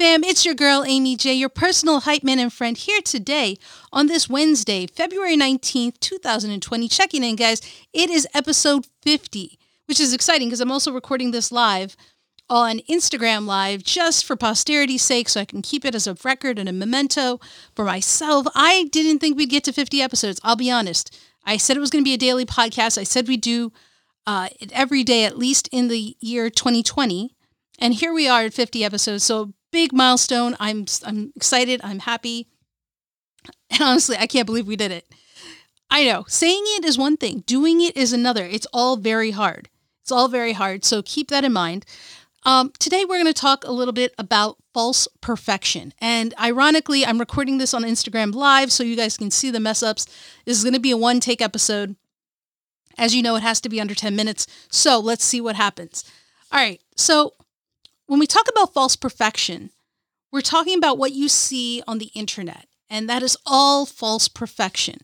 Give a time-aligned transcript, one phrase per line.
[0.00, 3.58] fam, it's your girl Amy J, your personal hype man and friend here today
[3.92, 6.88] on this Wednesday, February 19th, 2020.
[6.88, 7.60] Checking in, guys.
[7.92, 11.98] It is episode 50, which is exciting because I'm also recording this live
[12.48, 16.58] on Instagram Live just for posterity's sake so I can keep it as a record
[16.58, 17.38] and a memento
[17.76, 18.46] for myself.
[18.54, 21.14] I didn't think we'd get to 50 episodes, I'll be honest.
[21.44, 22.96] I said it was going to be a daily podcast.
[22.96, 23.70] I said we'd do
[24.26, 27.36] uh, every day, at least in the year 2020.
[27.78, 29.24] And here we are at 50 episodes.
[29.24, 30.56] So big milestone.
[30.60, 31.80] I'm I'm excited.
[31.82, 32.48] I'm happy.
[33.70, 35.06] And honestly, I can't believe we did it.
[35.90, 36.24] I know.
[36.28, 38.44] Saying it is one thing, doing it is another.
[38.44, 39.68] It's all very hard.
[40.02, 40.84] It's all very hard.
[40.84, 41.84] So keep that in mind.
[42.44, 45.92] Um, today, we're going to talk a little bit about false perfection.
[46.00, 49.82] And ironically, I'm recording this on Instagram Live so you guys can see the mess
[49.82, 50.06] ups.
[50.46, 51.96] This is going to be a one take episode.
[52.96, 54.46] As you know, it has to be under 10 minutes.
[54.70, 56.04] So let's see what happens.
[56.50, 56.80] All right.
[56.96, 57.34] So
[58.10, 59.70] when we talk about false perfection,
[60.32, 64.98] we're talking about what you see on the internet, and that is all false perfection.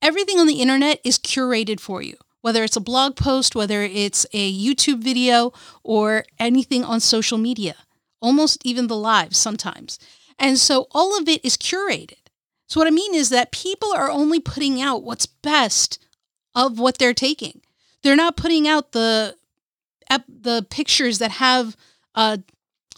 [0.00, 4.26] Everything on the internet is curated for you, whether it's a blog post, whether it's
[4.32, 7.74] a YouTube video, or anything on social media,
[8.20, 9.98] almost even the lives sometimes.
[10.38, 12.28] And so all of it is curated.
[12.68, 15.98] So, what I mean is that people are only putting out what's best
[16.54, 17.60] of what they're taking.
[18.04, 19.34] They're not putting out the
[20.28, 21.76] the pictures that have
[22.14, 22.38] uh,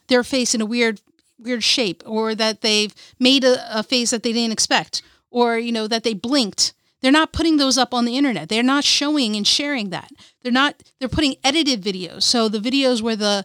[0.08, 1.00] their face in a weird
[1.38, 5.72] weird shape or that they've made a, a face that they didn't expect or you
[5.72, 6.72] know that they blinked.
[7.02, 8.48] They're not putting those up on the internet.
[8.48, 10.10] They're not showing and sharing that.
[10.42, 12.22] They're not they're putting edited videos.
[12.22, 13.44] So the videos where the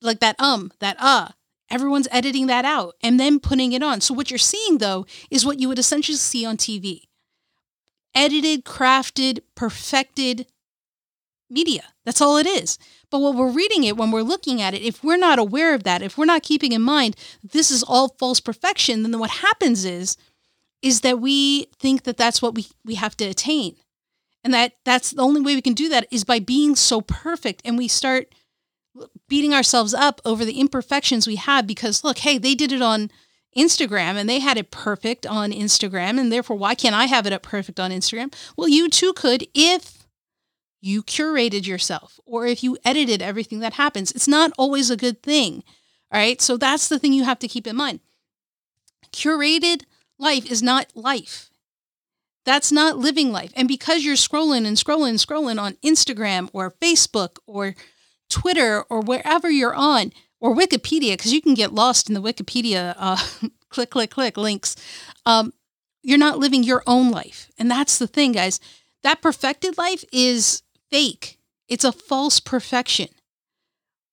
[0.00, 1.28] like that um that uh
[1.70, 4.00] everyone's editing that out and then putting it on.
[4.00, 7.02] So what you're seeing though is what you would essentially see on tv
[8.14, 10.46] edited crafted perfected
[11.50, 12.78] media that's all it is
[13.10, 15.84] but when we're reading it, when we're looking at it, if we're not aware of
[15.84, 19.84] that, if we're not keeping in mind this is all false perfection, then what happens
[19.84, 20.16] is
[20.80, 23.76] is that we think that that's what we we have to attain.
[24.44, 27.62] And that that's the only way we can do that is by being so perfect
[27.64, 28.34] and we start
[29.28, 33.10] beating ourselves up over the imperfections we have because look, hey, they did it on
[33.56, 37.32] Instagram and they had it perfect on Instagram and therefore why can't I have it
[37.32, 38.32] up perfect on Instagram?
[38.56, 39.97] Well, you too could if
[40.80, 44.12] you curated yourself or if you edited everything that happens.
[44.12, 45.64] It's not always a good thing.
[46.12, 46.40] All right.
[46.40, 48.00] So that's the thing you have to keep in mind.
[49.12, 49.82] Curated
[50.18, 51.50] life is not life.
[52.44, 53.52] That's not living life.
[53.56, 57.74] And because you're scrolling and scrolling and scrolling on Instagram or Facebook or
[58.30, 62.94] Twitter or wherever you're on, or Wikipedia, because you can get lost in the Wikipedia
[62.96, 63.16] uh,
[63.68, 64.76] click, click, click links,
[65.26, 65.52] um,
[66.02, 67.50] you're not living your own life.
[67.58, 68.60] And that's the thing, guys.
[69.02, 71.38] That perfected life is fake,
[71.68, 73.08] it's a false perfection.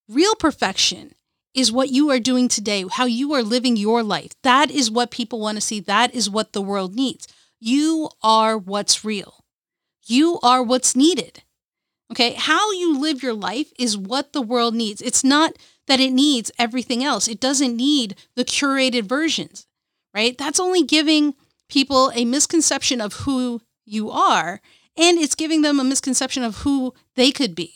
[0.08, 1.12] Real perfection
[1.54, 4.32] is what you are doing today, how you are living your life.
[4.42, 5.80] That is what people want to see.
[5.80, 7.26] That is what the world needs.
[7.58, 9.44] You are what's real.
[10.06, 11.42] You are what's needed.
[12.12, 12.34] Okay.
[12.34, 15.00] How you live your life is what the world needs.
[15.00, 19.66] It's not that it needs everything else, it doesn't need the curated versions,
[20.12, 20.36] right?
[20.36, 21.34] That's only giving
[21.68, 24.60] people a misconception of who you are
[24.96, 27.74] and it's giving them a misconception of who they could be.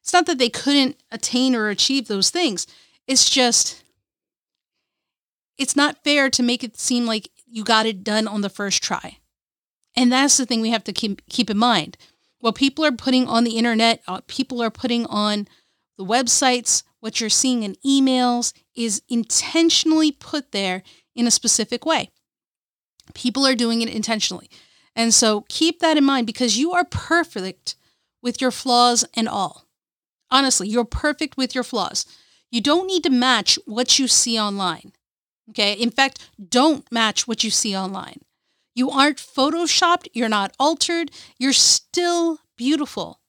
[0.00, 2.66] It's not that they couldn't attain or achieve those things.
[3.06, 3.84] It's just,
[5.58, 8.82] it's not fair to make it seem like you got it done on the first
[8.82, 9.18] try.
[9.96, 11.96] And that's the thing we have to keep, keep in mind.
[12.38, 15.46] What people are putting on the internet, uh, people are putting on
[15.98, 20.82] the websites, what you're seeing in emails is intentionally put there
[21.14, 22.10] in a specific way.
[23.14, 24.48] People are doing it intentionally.
[24.96, 27.76] And so keep that in mind because you are perfect
[28.22, 29.66] with your flaws and all.
[30.30, 32.04] Honestly, you're perfect with your flaws.
[32.50, 34.92] You don't need to match what you see online.
[35.50, 35.72] Okay.
[35.72, 38.20] In fact, don't match what you see online.
[38.74, 40.08] You aren't photoshopped.
[40.12, 41.10] You're not altered.
[41.38, 43.20] You're still beautiful.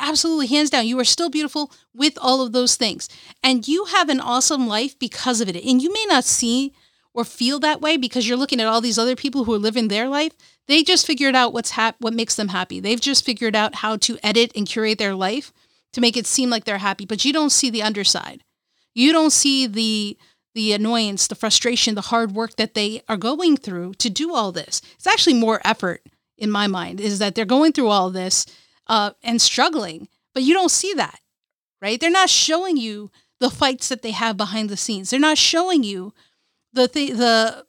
[0.00, 3.08] Absolutely, hands down, you are still beautiful with all of those things.
[3.42, 5.56] And you have an awesome life because of it.
[5.56, 6.72] And you may not see
[7.18, 9.88] or feel that way because you're looking at all these other people who are living
[9.88, 10.34] their life.
[10.68, 12.78] They just figured out what's hap- what makes them happy.
[12.78, 15.52] They've just figured out how to edit and curate their life
[15.94, 18.44] to make it seem like they're happy, but you don't see the underside.
[18.94, 20.16] You don't see the
[20.54, 24.52] the annoyance, the frustration, the hard work that they are going through to do all
[24.52, 24.80] this.
[24.94, 26.02] It's actually more effort
[26.36, 28.46] in my mind is that they're going through all this
[28.86, 31.18] uh, and struggling, but you don't see that,
[31.82, 31.98] right?
[31.98, 33.10] They're not showing you
[33.40, 35.10] the fights that they have behind the scenes.
[35.10, 36.14] They're not showing you
[36.72, 37.64] the th- the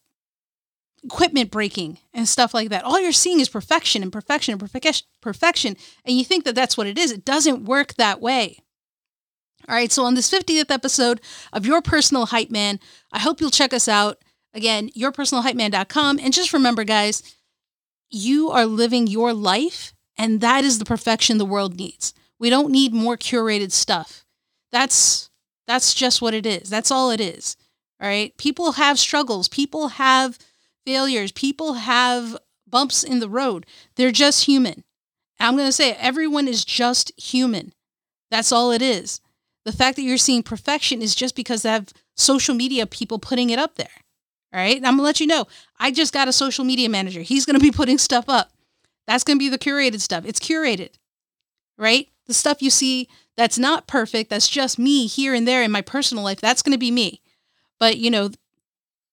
[1.03, 2.83] equipment breaking and stuff like that.
[2.83, 6.77] All you're seeing is perfection and perfection and perfection, perfection, and you think that that's
[6.77, 7.11] what it is.
[7.11, 8.59] It doesn't work that way.
[9.67, 11.21] All right, so on this 50th episode
[11.53, 12.79] of Your Personal Hype Man,
[13.11, 14.17] I hope you'll check us out.
[14.53, 16.19] Again, yourpersonalhypeman.com.
[16.19, 17.35] And just remember, guys,
[18.09, 22.13] you are living your life, and that is the perfection the world needs.
[22.39, 24.25] We don't need more curated stuff.
[24.71, 25.29] That's
[25.67, 26.69] that's just what it is.
[26.69, 27.55] That's all it is.
[28.01, 28.35] All right.
[28.37, 29.47] People have struggles.
[29.47, 30.37] People have
[30.85, 31.31] failures.
[31.31, 32.37] People have
[32.67, 33.65] bumps in the road.
[33.95, 34.83] They're just human.
[35.39, 37.73] I'm going to say it, everyone is just human.
[38.29, 39.21] That's all it is.
[39.65, 43.49] The fact that you're seeing perfection is just because they have social media people putting
[43.49, 43.87] it up there.
[44.53, 44.77] All right.
[44.77, 45.47] I'm going to let you know.
[45.79, 47.21] I just got a social media manager.
[47.21, 48.51] He's going to be putting stuff up.
[49.07, 50.23] That's going to be the curated stuff.
[50.25, 50.91] It's curated,
[51.77, 52.09] right?
[52.27, 53.07] The stuff you see
[53.37, 56.73] that's not perfect, that's just me here and there in my personal life, that's going
[56.73, 57.21] to be me.
[57.79, 58.31] But, you know,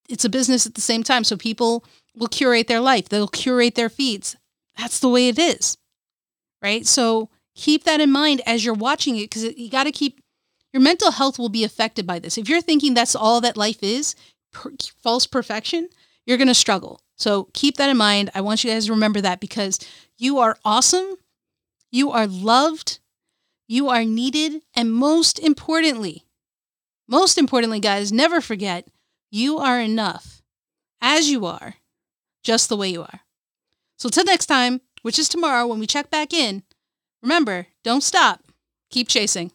[0.09, 1.25] it's a business at the same time.
[1.25, 1.85] So people
[2.15, 4.37] will curate their life, they'll curate their feeds.
[4.79, 5.79] That's the way it is,
[6.63, 6.87] right?
[6.87, 10.21] So keep that in mind as you're watching it because you got to keep
[10.73, 12.37] your mental health will be affected by this.
[12.37, 14.15] If you're thinking that's all that life is,
[14.53, 14.73] per,
[15.03, 15.89] false perfection,
[16.27, 17.01] you're going to struggle.
[17.17, 18.31] So keep that in mind.
[18.35, 19.79] I want you guys to remember that because
[20.19, 21.17] you are awesome,
[21.91, 22.99] you are loved,
[23.67, 26.26] you are needed, and most importantly,
[27.09, 28.89] most importantly, guys, never forget
[29.31, 30.43] you are enough
[31.01, 31.75] as you are,
[32.43, 33.21] just the way you are.
[33.99, 36.63] So, till next time, which is tomorrow when we check back in,
[37.23, 38.41] remember don't stop,
[38.91, 39.53] keep chasing.